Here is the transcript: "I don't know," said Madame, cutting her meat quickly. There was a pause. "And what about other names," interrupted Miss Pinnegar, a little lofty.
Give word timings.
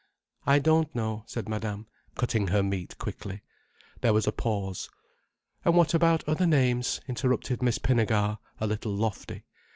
"I 0.47 0.57
don't 0.57 0.95
know," 0.95 1.23
said 1.27 1.47
Madame, 1.47 1.85
cutting 2.15 2.47
her 2.47 2.63
meat 2.63 2.97
quickly. 2.97 3.43
There 3.99 4.13
was 4.13 4.25
a 4.25 4.31
pause. 4.31 4.89
"And 5.63 5.75
what 5.75 5.93
about 5.93 6.27
other 6.27 6.47
names," 6.47 7.01
interrupted 7.07 7.61
Miss 7.61 7.77
Pinnegar, 7.77 8.39
a 8.59 8.65
little 8.65 8.95
lofty. 8.95 9.43